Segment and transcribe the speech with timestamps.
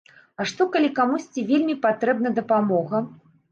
[0.39, 3.07] А што калі камусьці вельмі патрэбна дапамога?